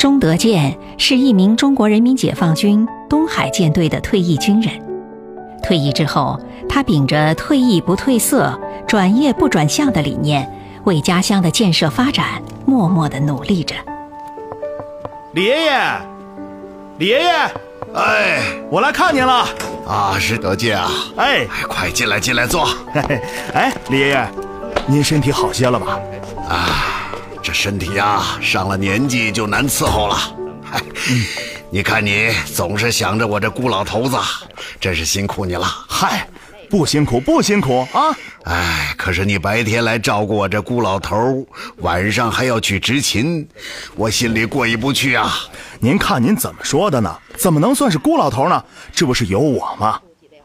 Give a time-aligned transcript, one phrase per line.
[0.00, 4.72] 钟德健是一名中国人民解放军东海舰队的退役军人。
[5.62, 8.58] 退役之后，他秉着“退役不褪色，
[8.88, 10.50] 转业不转向”的理念，
[10.84, 13.74] 为家乡的建设发展默默的努力着。
[15.34, 15.70] 李爷爷，
[16.96, 17.30] 李爷爷，
[17.92, 18.40] 哎，
[18.70, 19.46] 我来看您了。
[19.86, 20.90] 啊，是德健啊！
[21.16, 22.64] 哎，快进来，进来坐。
[22.94, 23.20] 嘿嘿，
[23.52, 24.26] 哎，李爷爷，
[24.86, 26.00] 您身体好些了吧？
[26.48, 26.96] 啊。
[27.42, 30.16] 这身体呀，上了年纪就难伺候了。
[30.62, 30.80] 嗨，
[31.70, 34.16] 你看你总是想着我这孤老头子，
[34.78, 35.66] 真是辛苦你了。
[35.88, 36.28] 嗨，
[36.68, 38.14] 不辛苦不辛苦啊！
[38.44, 41.46] 哎，可是你白天来照顾我这孤老头，
[41.78, 43.46] 晚上还要去执勤，
[43.96, 45.34] 我心里过意不去啊。
[45.80, 47.16] 您看您怎么说的呢？
[47.36, 48.62] 怎么能算是孤老头呢？
[48.92, 49.98] 这不是有我吗？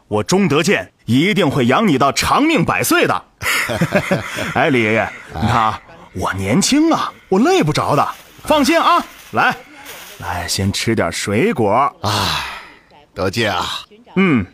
[0.08, 3.22] 我钟德健一定会养你到长命百岁的。
[4.54, 5.80] 哎，李爷爷，你看啊。
[6.18, 8.08] 我年轻啊，我累不着的，
[8.42, 9.04] 放心啊。
[9.32, 9.54] 来，
[10.18, 11.94] 来，先吃点水果。
[12.00, 12.10] 哎，
[13.12, 13.66] 德建啊，
[14.14, 14.44] 嗯，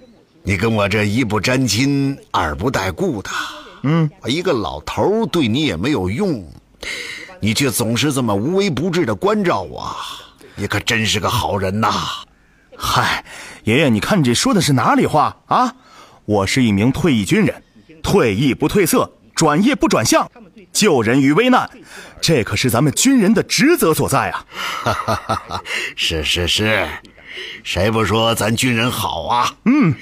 [0.42, 3.30] 你跟我这一不沾亲，二不带故的，
[3.84, 6.44] 嗯，我一个老头对你也没有用，
[7.38, 9.94] 你却总是这么无微不至的关照我，
[10.56, 11.92] 你可真是个好人呐。
[12.76, 13.24] 嗨，
[13.62, 15.72] 爷爷，你看你这说的是哪里话啊？
[16.24, 17.62] 我是一名退役军人，
[18.02, 20.28] 退役不褪色，转业不转向。
[20.72, 21.68] 救人于危难，
[22.20, 24.46] 这可是咱们军人的职责所在啊！
[24.82, 25.62] 哈哈哈哈
[25.94, 26.88] 是是是，
[27.62, 29.54] 谁不说咱军人好啊？
[29.64, 29.94] 嗯，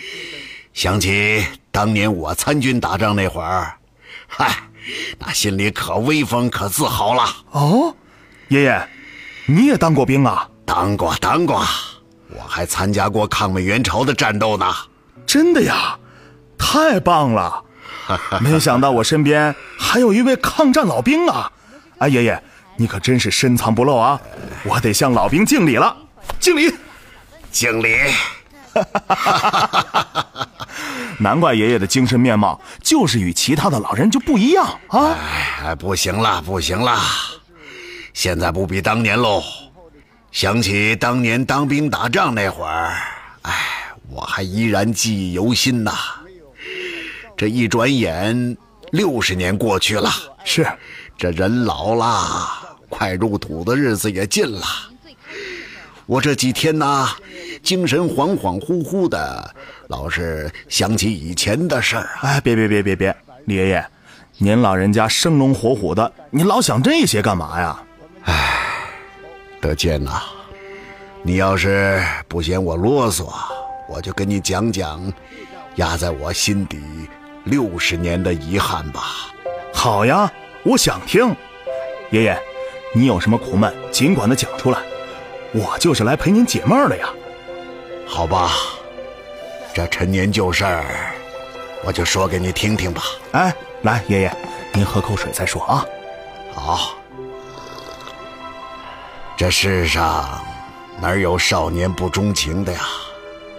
[0.72, 3.74] 想起当年我参军打仗那会儿，
[4.28, 4.54] 嗨，
[5.18, 7.24] 那心里可威风可自豪了。
[7.50, 7.94] 哦，
[8.48, 8.88] 爷爷，
[9.46, 10.48] 你也当过兵啊？
[10.64, 11.66] 当过当过，
[12.28, 14.72] 我还参加过抗美援朝的战斗呢。
[15.26, 15.98] 真的呀？
[16.56, 17.64] 太棒了！
[18.40, 21.50] 没想到我身边还有一位抗战老兵啊！
[21.98, 22.42] 哎，爷爷，
[22.76, 24.20] 你可真是深藏不露啊！
[24.64, 25.94] 我得向老兵敬礼了，
[26.38, 26.74] 敬礼，
[27.52, 27.96] 敬礼！
[31.18, 35.16] 难怪爷爷的精神面貌就是与其他的老人就不一样啊！
[35.62, 36.98] 哎，不行了，不行了，
[38.14, 39.42] 现在不比当年喽。
[40.32, 42.96] 想起当年当兵打仗那会儿，
[43.42, 43.52] 哎，
[44.08, 45.92] 我还依然记忆犹新呐。
[47.40, 48.54] 这一转眼，
[48.90, 50.10] 六十年过去了。
[50.44, 50.66] 是，
[51.16, 54.60] 这人老了，快入土的日子也近了。
[56.04, 57.08] 我这几天呢，
[57.62, 59.54] 精神恍恍惚惚的，
[59.88, 62.10] 老是想起以前的事儿。
[62.20, 63.86] 哎，别别别别别，李爷爷，
[64.36, 67.82] 您老人家生龙活虎的，你老想这些干嘛呀？
[68.24, 68.76] 哎，
[69.62, 70.20] 德建呐，
[71.22, 73.32] 你要是不嫌我啰嗦，
[73.88, 75.10] 我就跟你讲讲，
[75.76, 76.78] 压在我心底。
[77.50, 79.02] 六十年的遗憾吧，
[79.74, 81.34] 好呀，我想听。
[82.10, 82.40] 爷爷，
[82.94, 84.78] 你有什么苦闷，尽管的讲出来，
[85.52, 87.08] 我就是来陪您解闷的呀。
[88.06, 88.52] 好吧，
[89.74, 91.12] 这陈年旧事儿，
[91.84, 93.02] 我就说给你听听吧。
[93.32, 94.36] 哎，来，爷爷，
[94.72, 95.84] 您喝口水再说啊。
[96.54, 96.94] 好，
[99.36, 100.40] 这世上
[101.00, 102.80] 哪有少年不钟情的呀？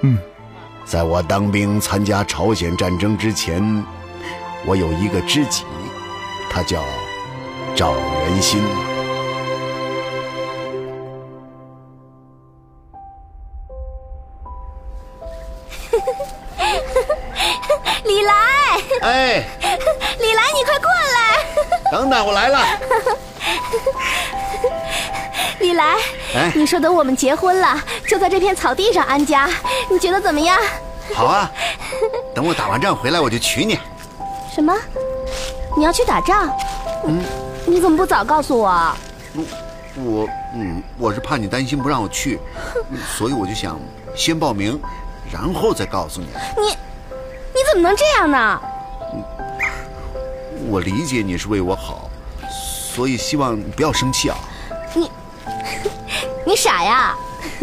[0.01, 0.17] 嗯。
[0.91, 3.63] 在我当兵参加朝鲜战争之前，
[4.65, 5.63] 我有一个知己，
[6.49, 6.83] 他叫
[7.77, 8.90] 赵元新。
[26.33, 27.77] 哎，你说等我们结婚了，
[28.07, 29.49] 就在这片草地上安家，
[29.89, 30.57] 你觉得怎么样？
[31.13, 31.51] 好啊，
[32.33, 33.77] 等我打完仗回来，我就娶你。
[34.53, 34.73] 什么？
[35.75, 36.49] 你要去打仗？
[37.05, 37.21] 嗯，
[37.65, 38.95] 你怎么不早告诉我？
[39.33, 39.43] 我，
[39.95, 42.39] 我，嗯，我是怕你担心不让我去，
[43.17, 43.79] 所以我就想
[44.15, 44.79] 先报名，
[45.31, 46.27] 然后再告诉你。
[46.57, 48.61] 你，你怎么能这样呢？
[50.69, 52.09] 我理解你是为我好，
[52.93, 54.37] 所以希望你不要生气啊。
[54.93, 55.11] 你，
[56.51, 57.15] 你傻呀，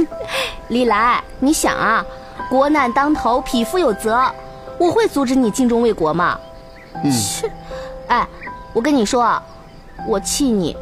[0.69, 2.03] 李来，你想啊。
[2.49, 4.19] 国难当头，匹夫有责。
[4.79, 6.41] 我会阻止你尽忠为国吗？
[7.05, 7.13] 嗯。
[8.07, 8.27] 哎，
[8.73, 9.39] 我跟你说，
[10.07, 10.75] 我气你，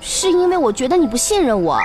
[0.00, 1.78] 是因为我觉得你不信任我。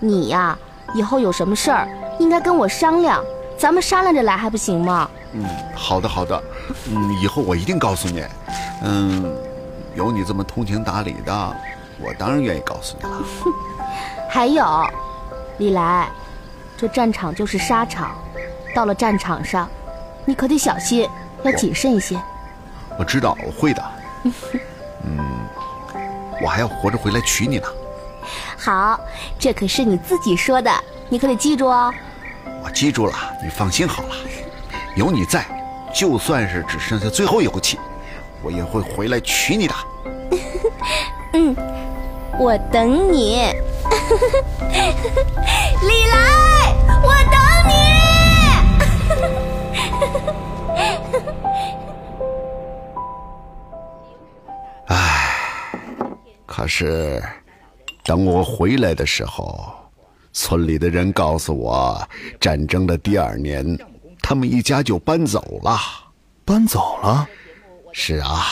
[0.00, 0.58] 你呀，
[0.92, 1.86] 以后有什么事儿
[2.18, 3.22] 应该跟我商量，
[3.56, 5.08] 咱们商量着来还不行吗？
[5.34, 6.42] 嗯，好的好的，
[6.90, 8.24] 嗯，以后我一定告诉你。
[8.82, 9.32] 嗯，
[9.94, 11.56] 有你这么通情达理的，
[12.00, 13.22] 我当然愿意告诉你了。
[14.28, 14.64] 还有，
[15.58, 16.08] 李来，
[16.76, 18.16] 这战场就是沙场。
[18.74, 19.68] 到了战场上，
[20.24, 21.06] 你可得小心，
[21.42, 22.18] 要谨慎一些。
[22.98, 23.84] 我知道，我会的。
[25.04, 25.18] 嗯，
[26.42, 27.66] 我还要活着回来娶你呢。
[28.56, 28.98] 好，
[29.38, 30.72] 这可是你自己说的，
[31.08, 31.92] 你可得记住哦。
[32.64, 33.12] 我记住了，
[33.42, 34.14] 你放心好了，
[34.96, 35.44] 有你在，
[35.92, 37.78] 就算是只剩下最后一口气，
[38.42, 39.74] 我也会回来娶你的。
[41.34, 41.54] 嗯，
[42.38, 43.52] 我等你。
[45.82, 46.16] 李来，
[47.02, 47.36] 我等
[47.68, 47.72] 你。
[54.88, 54.94] 唉，
[56.44, 57.22] 可是
[58.04, 59.72] 等我回来的时候，
[60.32, 62.06] 村里的人告诉我，
[62.38, 63.78] 战争的第二年，
[64.20, 65.78] 他们一家就搬走了。
[66.44, 67.26] 搬走了？
[67.92, 68.44] 是啊，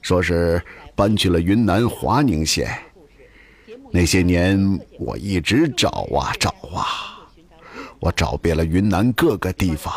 [0.00, 0.62] 说是
[0.94, 2.70] 搬去了云南华宁县。
[3.92, 7.26] 那些年，我一直找啊找啊，
[7.98, 9.92] 我找遍了云南各个地方，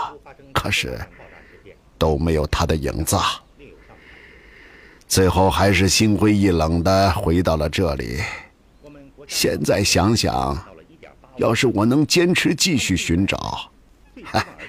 [0.52, 1.00] 可是
[1.98, 3.16] 都没有他的影子。
[5.08, 8.20] 最后还是心灰意冷的回到了这里。
[9.28, 10.58] 现在想想，
[11.38, 13.72] 要是我能坚持继续寻找，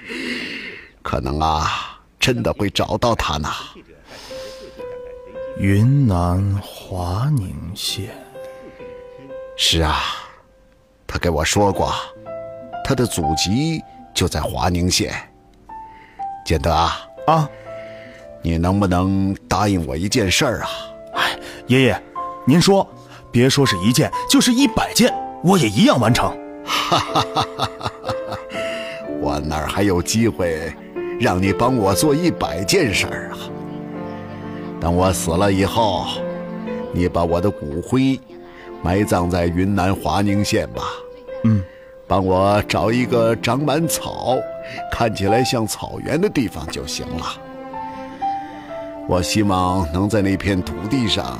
[1.02, 3.48] 可能啊，真的会找到他呢。
[5.58, 8.23] 云南华宁县。
[9.56, 10.00] 是啊，
[11.06, 11.94] 他给我说过，
[12.84, 13.80] 他的祖籍
[14.12, 15.14] 就在华宁县。
[16.44, 17.48] 建德啊，啊，
[18.42, 20.68] 你能不能答应我一件事儿啊？
[21.14, 22.02] 哎，爷爷，
[22.46, 22.86] 您说，
[23.30, 25.14] 别说是一件，就是一百件，
[25.44, 26.36] 我也一样完成。
[26.66, 28.38] 哈哈哈哈哈！
[29.20, 30.72] 我哪还有机会
[31.20, 33.38] 让你帮我做一百件事儿啊？
[34.80, 36.06] 等我死了以后，
[36.92, 38.20] 你把我的骨灰。
[38.84, 40.82] 埋葬在云南华宁县吧，
[41.44, 41.64] 嗯，
[42.06, 44.36] 帮我找一个长满草、
[44.92, 47.24] 看起来像草原的地方就行了。
[49.08, 51.38] 我希望能在那片土地上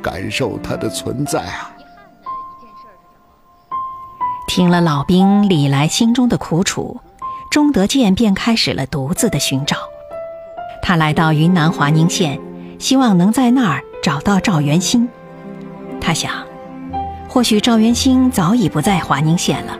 [0.00, 1.70] 感受它的存在啊。
[4.48, 6.98] 听了老兵李来心中的苦楚，
[7.50, 9.76] 钟德健便开始了独自的寻找。
[10.82, 12.40] 他来到云南华宁县，
[12.78, 15.06] 希望能在那儿找到赵元新。
[16.00, 16.45] 他想。
[17.36, 19.78] 或许赵元兴早已不在华宁县了，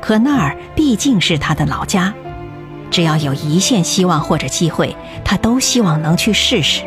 [0.00, 2.14] 可那儿毕竟是他的老家，
[2.88, 6.84] 只要有一线希望或者机会，他都希望能去试试。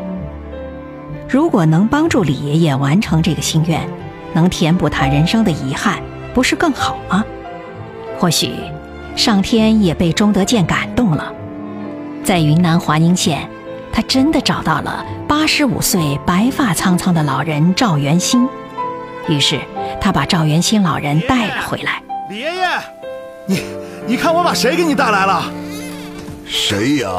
[1.27, 3.85] 如果能帮助李爷爷完成这个心愿，
[4.33, 6.01] 能填补他人生的遗憾，
[6.33, 7.21] 不是更好吗？
[8.17, 8.53] 或许，
[9.13, 11.33] 上天也被钟德建感动了，
[12.23, 13.45] 在云南华宁县，
[13.91, 18.47] 他真的找到了八十五岁白发苍苍的老人赵元兴。
[19.29, 19.59] 于是，
[19.99, 22.01] 他把赵元新老人带了回来。
[22.29, 22.67] 李爷爷，
[23.45, 23.61] 你，
[24.07, 25.51] 你看我把谁给你带来了？
[26.45, 27.09] 谁呀？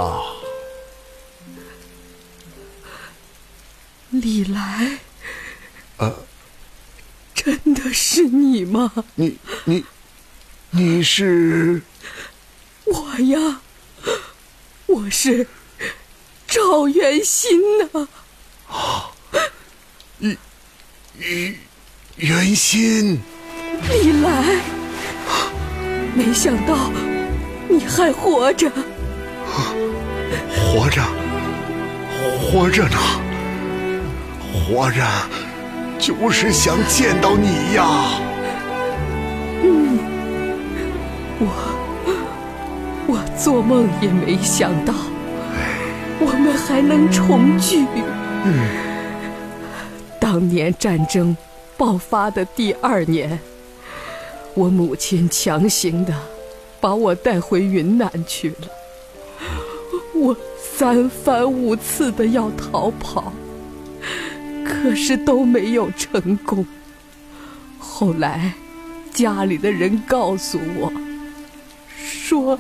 [4.11, 4.99] 李来。
[5.99, 6.15] 呃，
[7.35, 8.91] 真的是你吗？
[9.15, 9.85] 你你，
[10.71, 11.83] 你是？
[12.87, 13.61] 我呀，
[14.87, 15.47] 我是
[16.47, 18.09] 赵元新呐。
[18.67, 19.11] 啊，
[20.17, 20.39] 你
[21.13, 21.59] 你。
[22.19, 23.17] 元心，
[23.89, 24.43] 李来，
[26.17, 26.77] 没想到
[27.69, 28.69] 你还活着，
[30.51, 31.01] 活着，
[32.43, 32.99] 活着呢，
[34.53, 35.07] 活着，
[35.97, 37.87] 就是想见到你呀。
[39.63, 39.99] 嗯，
[41.39, 41.47] 我，
[43.07, 44.93] 我做梦也没想到，
[46.19, 47.87] 我们还能重聚。
[48.45, 48.67] 嗯，
[50.19, 51.37] 当年战争。
[51.79, 53.39] 爆发的第二年，
[54.55, 56.13] 我母亲强行的
[56.81, 58.69] 把我带回云南去了。
[60.13, 63.33] 我三番五次的要逃跑，
[64.67, 66.67] 可是都没有成功。
[67.79, 68.53] 后来，
[69.15, 70.93] 家里的人告诉我，
[71.97, 72.59] 说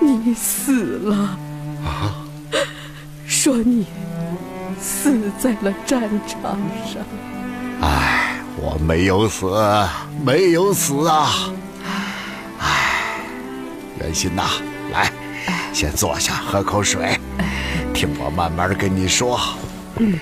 [0.00, 1.38] 你死了，
[3.26, 3.84] 说你
[4.80, 7.04] 死在了战场上。
[7.84, 9.46] 唉，我没有死，
[10.24, 11.28] 没有死啊！
[12.58, 13.20] 唉，
[14.00, 14.42] 袁心呐，
[14.90, 15.12] 来，
[15.70, 17.20] 先坐下，喝口水，
[17.92, 19.38] 听我慢慢跟你说。
[19.98, 20.18] 嗯，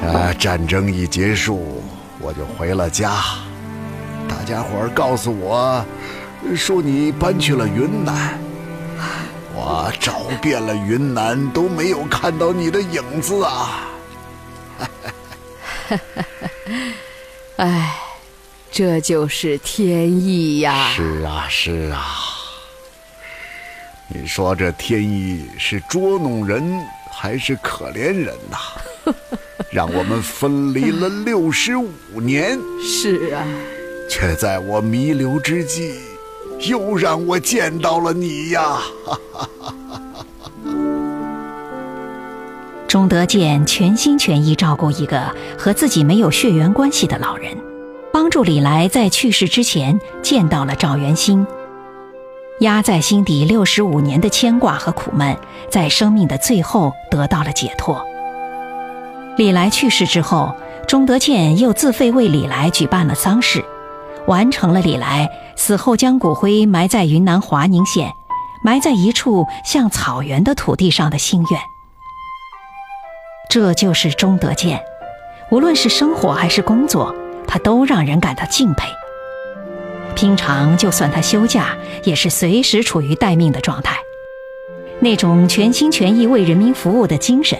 [0.00, 1.84] 这战争一结束，
[2.18, 3.12] 我就回了家。
[4.28, 5.84] 大家伙告诉我，
[6.56, 8.36] 说你搬去了云南。
[9.54, 13.82] 我找遍了云南，都没有看到你的影子啊！
[17.56, 17.98] 哎，
[18.70, 20.90] 这就是天意呀！
[20.94, 22.04] 是啊，是啊。
[24.08, 26.62] 你说这天意是捉弄人
[27.10, 29.12] 还是可怜人呐？
[29.72, 31.90] 让我们分离了六十五
[32.20, 33.42] 年，是啊，
[34.08, 35.94] 却在我弥留之际，
[36.60, 38.80] 又让我见到了你呀！
[42.96, 47.54] 钟德健全心全意照顾一个和自己没有血缘关系的老人，
[48.10, 51.46] 帮助李来在去世之前见到了赵元兴。
[52.60, 55.36] 压在心底六十五年的牵挂和苦闷，
[55.68, 58.02] 在生命的最后得到了解脱。
[59.36, 60.54] 李来去世之后，
[60.88, 63.62] 钟德健又自费为李来举办了丧事，
[64.26, 68.10] 完成了李来死后将骨灰埋在云南华宁县，
[68.64, 71.60] 埋在一处像草原的土地上的心愿。
[73.48, 74.82] 这就是钟德建，
[75.50, 77.14] 无论是生活还是工作，
[77.46, 78.88] 他都让人感到敬佩。
[80.14, 83.96] 平常就算他休假，也是随时处于待命的状态。
[84.98, 87.58] 那种全心全意为人民服务的精神，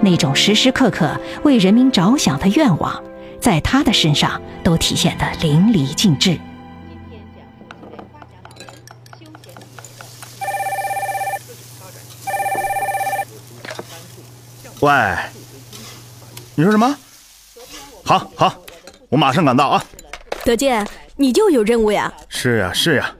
[0.00, 3.02] 那种时时刻刻为人民着想的愿望，
[3.38, 6.38] 在他的身上都体现得淋漓尽致。
[14.84, 14.92] 喂，
[16.54, 16.94] 你说什么？
[18.04, 18.54] 好好，
[19.08, 19.82] 我马上赶到啊！
[20.44, 20.86] 德建，
[21.16, 22.12] 你又有任务呀？
[22.28, 23.10] 是呀是呀，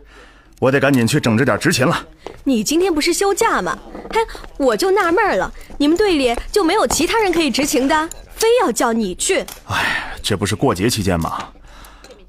[0.59, 2.07] 我得赶紧去整治点执勤了。
[2.45, 3.79] 你今天不是休假吗？
[4.13, 4.21] 嘿，
[4.59, 9.39] 我就纳闷了，你们队里就没有其他人可以执勤的，非要叫你去？
[9.69, 11.49] 哎，这不是过节期间吗？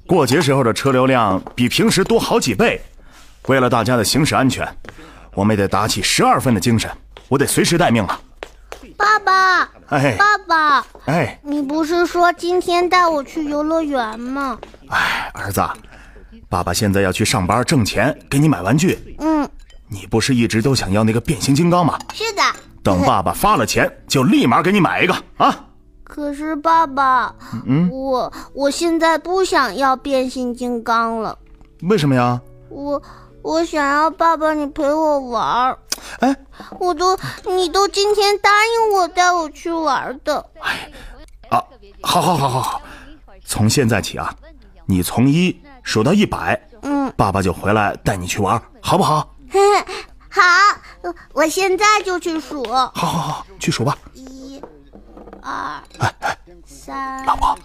[0.06, 2.80] 过节时候的车流量比平时多好几倍，
[3.48, 4.66] 为了大家的行驶安全，
[5.34, 6.90] 我们也得打起十二分的精神，
[7.28, 8.18] 我得随时待命啊！
[8.96, 14.58] 爸爸，哎，爸爸，哎，你不是说今天带我去游乐园吗？
[14.88, 15.62] 哎，儿子，
[16.48, 19.16] 爸爸现在要去上班挣钱，给你买玩具。
[19.18, 19.48] 嗯，
[19.88, 21.98] 你不是一直都想要那个变形金刚吗？
[22.12, 22.42] 是的。
[22.82, 25.64] 等爸爸发了钱，就立马给你买一个啊！
[26.04, 27.34] 可是爸爸，
[27.66, 31.36] 嗯，我我现在不想要变形金刚了。
[31.82, 32.40] 为什么呀？
[32.68, 33.02] 我
[33.46, 35.78] 我想要爸爸你陪我玩儿。
[36.18, 36.36] 哎，
[36.80, 40.44] 我都你都今天答应我带我去玩的。
[40.58, 40.90] 哎，
[41.48, 41.62] 啊，
[42.02, 42.82] 好好好好好，
[43.44, 44.34] 从现在起啊，
[44.86, 49.32] 你从一数到一百，嗯，爸爸就回来带你去玩，好不好？
[50.28, 50.42] 好，
[51.32, 52.64] 我现在就去数。
[52.64, 53.96] 好好好，去数吧。
[54.14, 54.60] 一、
[55.40, 57.24] 二、哎哎，三。
[57.24, 57.56] 老婆，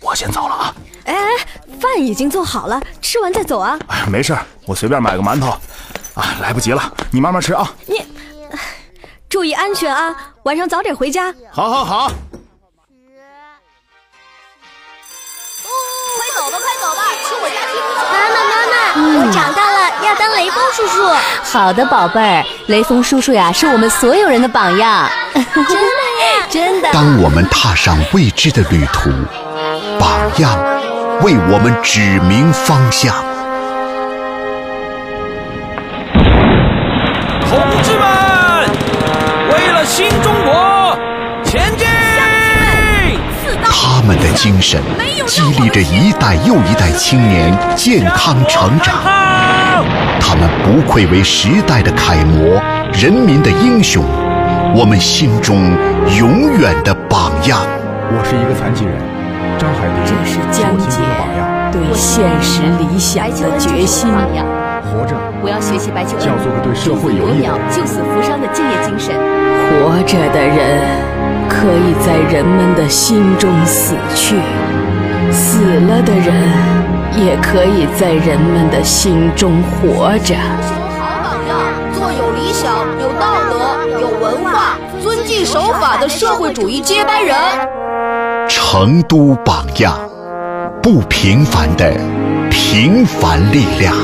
[0.00, 0.74] 我先走了啊。
[1.04, 1.28] 哎哎，
[1.80, 3.78] 饭已经做好了，吃完再走啊。
[3.88, 4.36] 哎，没事，
[4.66, 5.50] 我随便买个馒头。
[6.14, 7.70] 啊，来不及了，你慢慢吃啊。
[7.86, 8.02] 你
[9.28, 11.34] 注意安全啊，晚上早点回家。
[11.50, 12.08] 好，好，好。
[16.16, 17.74] 快走吧，快走吧，去我家去。
[18.12, 21.06] 妈妈，妈妈，我长大了要当雷锋叔叔。
[21.52, 25.08] 好的，宝贝儿，雷锋叔叔呀，是我们所有人的榜样。
[25.34, 26.90] 真的呀，真的。
[26.92, 29.10] 当我们踏上未知的旅途，
[29.98, 30.58] 榜样
[31.22, 33.14] 为我们指明方向。
[37.48, 38.06] 同志们，
[39.50, 40.98] 为了新中国，
[41.44, 41.86] 前进！
[43.64, 44.80] 他们的精神
[45.26, 48.96] 激励着一代又一代青年健康成长。
[50.20, 52.60] 他们不愧为时代的楷模，
[52.92, 54.04] 人民的英雄，
[54.74, 55.56] 我们心中
[56.18, 57.60] 永远的榜样。
[58.10, 58.94] 我是一个残疾人，
[59.58, 61.00] 张海林这是江姐
[61.72, 64.10] 对现实理想的决心。
[64.10, 69.14] 活着，我要学习白求恩，要做个对社会有益的人，救死扶伤的敬业精神。
[69.66, 70.86] 活着的人
[71.48, 74.36] 可以在人们的心中死去，
[75.32, 75.58] 死
[75.88, 76.32] 了的人
[77.16, 80.34] 也可以在人们的心中活着。
[81.00, 81.58] 好榜样，
[81.92, 87.36] 做有理想、有道德、有文化、遵纪守法的社会主义接班人。
[88.78, 89.98] 成都榜样，
[90.82, 91.98] 不平凡的
[92.50, 93.96] 平凡力量。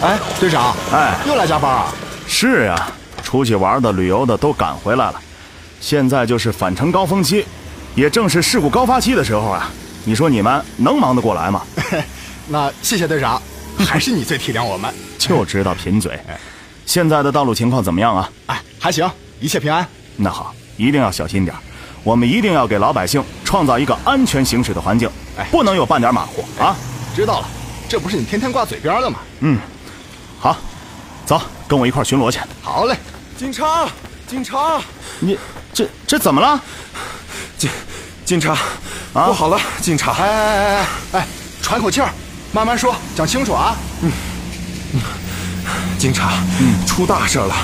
[0.00, 1.94] 哎，队长，哎，又来加班啊？
[2.26, 2.74] 是呀，
[3.22, 5.14] 出去玩的、旅游的都赶回来了。
[5.80, 7.46] 现在就是返程高峰期，
[7.94, 9.70] 也正是事故高发期的时候啊。
[10.04, 11.62] 你说你们能忙得过来吗？
[12.48, 13.40] 那谢谢队长，
[13.78, 14.92] 还是你最体谅我们。
[15.18, 16.18] 就知道贫嘴。
[16.86, 18.30] 现在的道路情况怎么样啊？
[18.46, 19.08] 哎，还行，
[19.40, 19.86] 一切平安。
[20.16, 21.56] 那好，一定要小心点
[22.04, 26.76] 我们一定要给老百姓创造一个安全行驶的环境，哎，不能有半点马虎啊！
[27.14, 27.46] 知道了，
[27.88, 29.20] 这不是你天天挂嘴边的吗？
[29.40, 29.58] 嗯，
[30.40, 30.56] 好，
[31.24, 32.40] 走，跟我一块巡逻去。
[32.60, 32.96] 好嘞，
[33.38, 33.88] 警察，
[34.26, 34.80] 警察，
[35.20, 35.38] 你
[35.72, 36.60] 这这怎么了？
[37.56, 37.70] 警
[38.32, 38.52] 警察，
[39.12, 40.12] 啊不好了，警察！
[40.12, 40.86] 哎哎哎哎
[41.20, 41.26] 哎，
[41.60, 42.08] 喘口气儿，
[42.50, 43.76] 慢慢说，讲清楚啊！
[44.00, 44.10] 嗯，
[44.94, 45.00] 嗯
[45.98, 47.54] 警察，嗯，出大事了，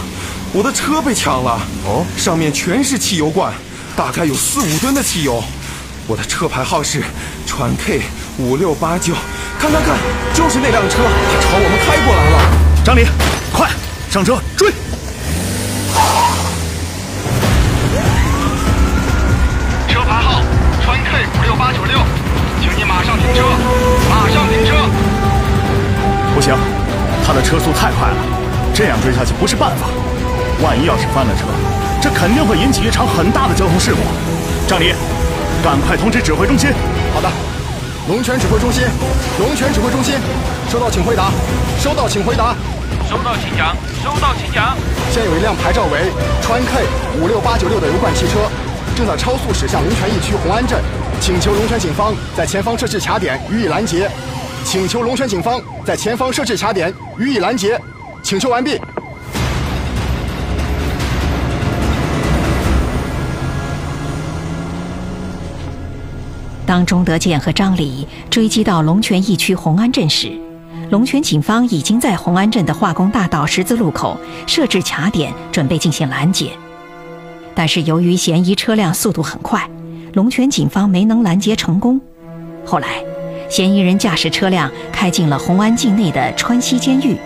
[0.52, 1.58] 我的车被抢了。
[1.86, 3.50] 哦，上面全是汽油罐，
[3.96, 5.42] 大概有四五吨的汽油。
[6.06, 7.02] 我的车牌号是
[7.46, 8.02] 川 K
[8.36, 9.14] 五六八九，
[9.58, 9.96] 看看看，
[10.34, 12.84] 就是那辆车，它朝我们开过来了。
[12.84, 13.06] 张林，
[13.54, 13.70] 快
[14.10, 14.70] 上车追！
[27.38, 28.16] 的车速太快了，
[28.74, 29.86] 这样追下去不是办法。
[30.60, 31.46] 万一要是翻了车，
[32.02, 34.00] 这肯定会引起一场很大的交通事故。
[34.66, 34.92] 张离，
[35.62, 36.68] 赶快通知指挥中心。
[37.14, 37.30] 好的，
[38.08, 38.82] 龙泉指挥中心，
[39.38, 40.16] 龙泉指挥中心，
[40.68, 41.30] 收到请回答，
[41.78, 42.56] 收到请回答。
[43.08, 43.70] 收到，请讲。
[44.02, 44.74] 收到，请讲。
[45.12, 46.10] 现有一辆牌照为
[46.42, 48.50] 川 K 五六八九六的油罐汽车，
[48.96, 50.82] 正在超速驶向龙泉驿区红安镇，
[51.20, 54.10] 请求龙泉警方在前方设置卡点予以拦截。
[54.70, 57.80] 请求龙泉警方在前方设置卡点予以拦截。
[58.22, 58.78] 请求完毕。
[66.66, 70.38] 当钟德建和张礼追击到龙泉驿区红安镇时，
[70.90, 76.50] 龙泉警方已经在红安镇的化工大道十字路口设置卡点，准备进行拦截。
[77.54, 79.66] 但是由于嫌疑车辆速度很快，
[80.12, 81.98] 龙泉警方没能拦截成功。
[82.66, 83.02] 后来，
[83.48, 87.16] 嫌疑人驾驶车辆开进了红安境内的川西监狱，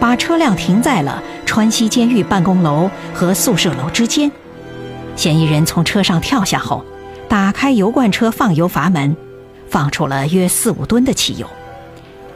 [0.00, 4.30] 把车辆停在了川西监狱办公楼和宿舍楼之间。
[5.14, 6.84] 嫌疑人从车上跳下后，
[7.28, 9.14] 打开油罐车放油阀门，
[9.68, 11.46] 放出了约四五吨的汽油。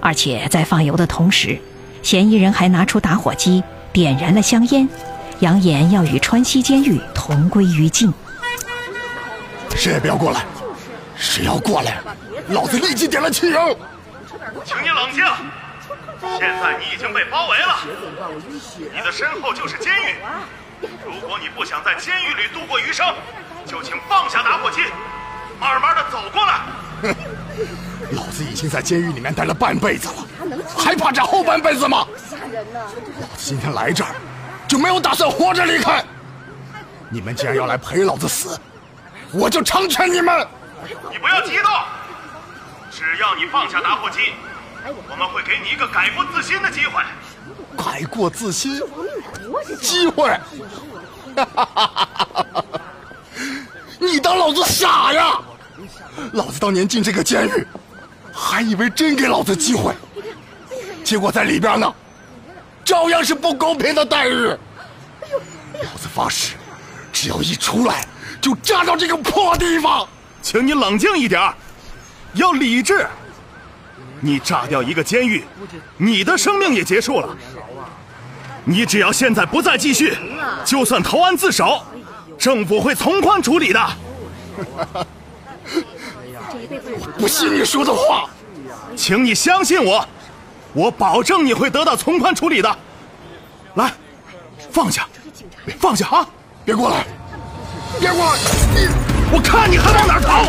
[0.01, 1.59] 而且在放油的同时，
[2.03, 3.63] 嫌疑人还拿出打火机
[3.93, 4.87] 点燃了香烟，
[5.39, 8.13] 扬言要与川西监狱同归于尽。
[9.75, 10.45] 谁也不要过来，
[11.17, 11.99] 谁要过来，
[12.49, 13.79] 老子立即点了汽油。
[14.65, 15.25] 请你冷静，
[16.39, 17.79] 现在你已经被包围了，
[18.93, 20.17] 你的身后就是监狱。
[21.05, 23.07] 如果你不想在监狱里度过余生，
[23.65, 24.81] 就请放下打火机，
[25.61, 26.61] 慢慢的走过来。
[27.03, 27.15] 哼，
[28.17, 30.15] 老子已经在监狱里面待了半辈子了，
[30.77, 32.07] 还怕这后半辈子吗？
[33.21, 34.11] 老子今天来这儿，
[34.69, 36.05] 就没有打算活着离开。
[37.09, 38.59] 你们既然要来陪老子死，
[39.33, 40.47] 我就成全你们。
[41.11, 41.71] 你不要激动，
[43.03, 44.33] 只要你放下打火机，
[44.87, 47.03] 我们会给你一个改过自新的机会。
[47.77, 48.81] 改过自新，
[49.81, 50.31] 机会？
[53.99, 55.41] 你当老子傻呀？
[56.33, 57.67] 老子当年进这个监狱，
[58.33, 59.93] 还以为真给老子机会，
[61.03, 61.93] 结果在里边呢，
[62.85, 64.47] 照样是不公平的待遇。
[64.47, 66.55] 老子发誓，
[67.13, 68.07] 只要一出来，
[68.41, 70.07] 就炸到这个破地方。
[70.41, 71.53] 请你冷静一点，
[72.35, 73.07] 要理智。
[74.21, 75.45] 你炸掉一个监狱，
[75.97, 77.37] 你的生命也结束了。
[78.65, 80.17] 你只要现在不再继续，
[80.65, 81.83] 就算投案自首，
[82.39, 83.81] 政府会从宽处理的。
[87.19, 88.31] 不信你说的话，
[88.95, 90.07] 请你相信我，
[90.73, 92.79] 我保证你会得到从宽处理的。
[93.75, 93.93] 来，
[94.71, 95.09] 放下，
[95.81, 96.25] 放下啊！
[96.65, 97.05] 别过来，
[97.99, 98.39] 别过来！
[99.33, 100.45] 我看你还往哪儿逃！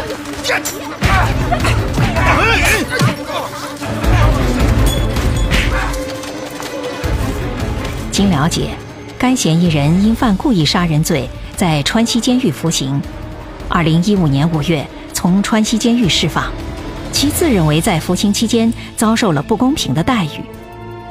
[8.12, 8.70] 经了解，
[9.18, 13.02] 该嫌疑人因犯故意杀人罪，在川西监狱服刑。
[13.68, 16.46] 二零一五年五月，从川西监狱释放。
[17.12, 20.44] 其自认为在服刑期间遭受了不公平的待遇，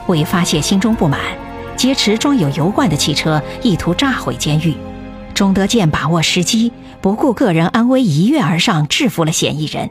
[0.06, 1.18] 为发泄心中不满，
[1.76, 4.74] 劫持装有油罐的汽车，意图炸毁监狱。
[5.34, 9.90] 钟德建把握时机，不顾个人安危，一跃而上，制服了嫌疑人。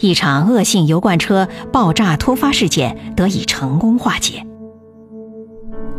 [0.00, 4.42] 一场恶性油罐车爆炸突发事件得以成功化解。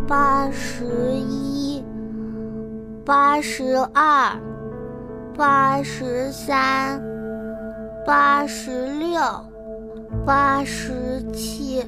[0.07, 0.83] 八十
[1.29, 1.83] 一，
[3.05, 4.35] 八十二，
[5.37, 6.99] 八十三，
[8.03, 9.21] 八十六，
[10.25, 11.83] 八十七。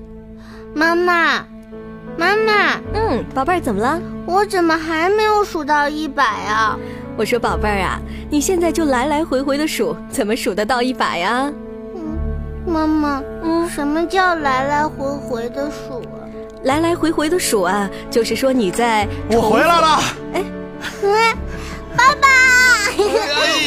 [0.75, 1.39] 妈妈，
[2.19, 3.99] 妈妈，嗯，宝贝儿，怎么了？
[4.27, 6.77] 我怎么还没有数到一百啊？
[7.15, 7.99] 我说宝贝儿啊，
[8.29, 11.51] 你现在就来来回回的数，怎么数得到一百呀？
[11.95, 12.17] 嗯，
[12.65, 16.25] 妈妈，嗯，什么叫来来回回的数啊？
[16.63, 19.07] 来来回回的数啊，就是说你在……
[19.29, 19.99] 我回来了。
[20.33, 20.43] 哎，
[21.03, 21.37] 嗯，
[21.95, 22.27] 爸爸，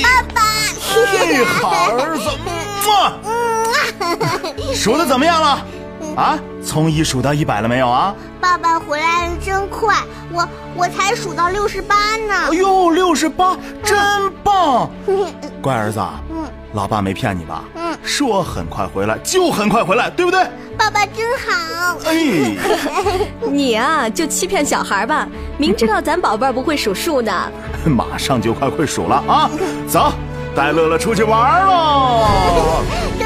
[0.03, 0.41] 爸爸，
[0.91, 2.29] 哎，好儿子，
[4.59, 5.65] 嗯，数的怎么样了？
[6.17, 8.13] 啊，从一数到一百了没有啊？
[8.41, 10.03] 爸爸回来的真快，
[10.33, 12.35] 我我才数到六十八呢。
[12.51, 13.97] 哎呦，六十八，真
[14.43, 14.91] 棒！
[15.63, 17.63] 乖儿子，嗯，老爸没骗你吧？
[17.77, 20.45] 嗯，说很快回来就很快回来，对不对？
[20.77, 21.97] 爸爸真好。
[22.05, 22.19] 哎，
[23.49, 25.27] 你啊，就欺骗小孩吧，
[25.57, 27.33] 明知道咱宝贝儿不会数数呢。
[27.87, 29.49] 马上就快会数了啊！
[29.89, 30.13] 走，
[30.55, 32.27] 带乐乐出去玩喽！
[32.29, 33.26] 出去玩喽！